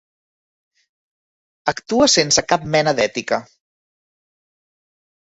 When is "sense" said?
2.15-2.47